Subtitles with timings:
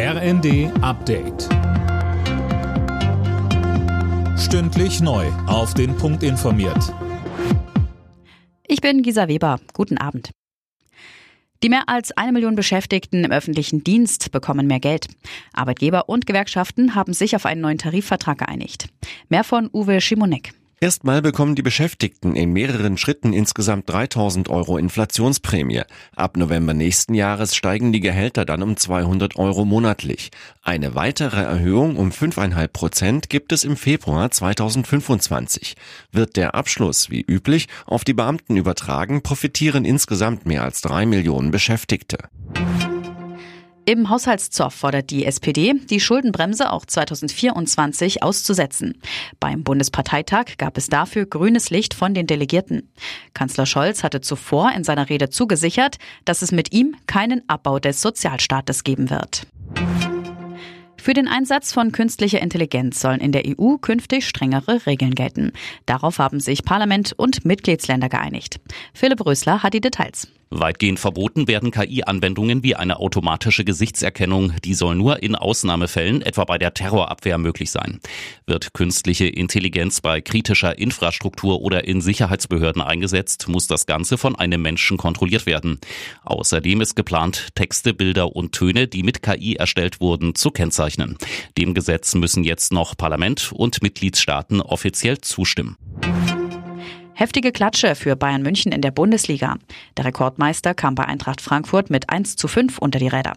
[0.00, 1.48] RND Update.
[4.38, 5.26] Stündlich neu.
[5.48, 6.94] Auf den Punkt informiert.
[8.68, 9.58] Ich bin Gisa Weber.
[9.72, 10.30] Guten Abend.
[11.64, 15.08] Die mehr als eine Million Beschäftigten im öffentlichen Dienst bekommen mehr Geld.
[15.52, 18.90] Arbeitgeber und Gewerkschaften haben sich auf einen neuen Tarifvertrag geeinigt.
[19.28, 20.52] Mehr von Uwe Schimonek.
[20.80, 25.82] Erstmal bekommen die Beschäftigten in mehreren Schritten insgesamt 3000 Euro Inflationsprämie.
[26.14, 30.30] Ab November nächsten Jahres steigen die Gehälter dann um 200 Euro monatlich.
[30.62, 35.74] Eine weitere Erhöhung um 5,5 Prozent gibt es im Februar 2025.
[36.12, 41.50] Wird der Abschluss wie üblich auf die Beamten übertragen, profitieren insgesamt mehr als drei Millionen
[41.50, 42.18] Beschäftigte.
[43.88, 49.00] Im Haushaltszoff fordert die SPD, die Schuldenbremse auch 2024 auszusetzen.
[49.40, 52.92] Beim Bundesparteitag gab es dafür grünes Licht von den Delegierten.
[53.32, 55.96] Kanzler Scholz hatte zuvor in seiner Rede zugesichert,
[56.26, 59.46] dass es mit ihm keinen Abbau des Sozialstaates geben wird.
[60.98, 65.52] Für den Einsatz von künstlicher Intelligenz sollen in der EU künftig strengere Regeln gelten.
[65.86, 68.60] Darauf haben sich Parlament und Mitgliedsländer geeinigt.
[68.92, 70.28] Philipp Rösler hat die Details.
[70.50, 74.54] Weitgehend verboten werden KI-Anwendungen wie eine automatische Gesichtserkennung.
[74.64, 78.00] Die soll nur in Ausnahmefällen, etwa bei der Terrorabwehr, möglich sein.
[78.46, 84.62] Wird künstliche Intelligenz bei kritischer Infrastruktur oder in Sicherheitsbehörden eingesetzt, muss das Ganze von einem
[84.62, 85.78] Menschen kontrolliert werden.
[86.24, 91.18] Außerdem ist geplant, Texte, Bilder und Töne, die mit KI erstellt wurden, zu kennzeichnen.
[91.58, 95.76] Dem Gesetz müssen jetzt noch Parlament und Mitgliedstaaten offiziell zustimmen.
[97.18, 99.56] Heftige Klatsche für Bayern München in der Bundesliga.
[99.96, 103.32] Der Rekordmeister kam bei Eintracht Frankfurt mit 1 zu 5 unter die Räder.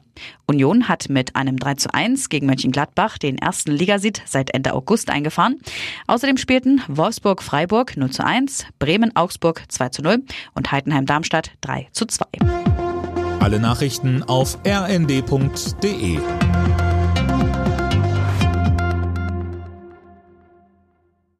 [0.45, 5.09] Union hat mit einem 3 zu 1 gegen Mönchengladbach den ersten Ligasieg seit Ende August
[5.09, 5.59] eingefahren.
[6.05, 12.27] Außerdem spielten Wolfsburg-Freiburg 0 zu 1, Bremen-Augsburg 2 zu 0 und Heidenheim-Darmstadt 3 zu 2.
[13.39, 16.19] Alle Nachrichten auf rnd.de